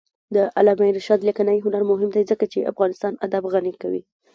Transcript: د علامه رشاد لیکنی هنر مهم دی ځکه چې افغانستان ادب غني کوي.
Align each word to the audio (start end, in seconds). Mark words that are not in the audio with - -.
د 0.35 0.37
علامه 0.57 0.87
رشاد 0.97 1.19
لیکنی 1.27 1.57
هنر 1.65 1.83
مهم 1.91 2.09
دی 2.15 2.23
ځکه 2.31 2.45
چې 2.51 2.69
افغانستان 2.71 3.13
ادب 3.25 3.43
غني 3.53 3.73
کوي. 3.81 4.01